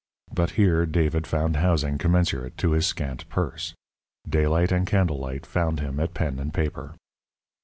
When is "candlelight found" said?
4.87-5.79